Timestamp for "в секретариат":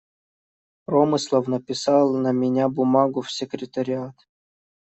3.21-4.15